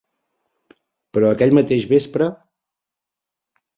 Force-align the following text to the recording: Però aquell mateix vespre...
Però 1.17 1.29
aquell 1.35 1.53
mateix 1.59 1.85
vespre... 1.93 2.31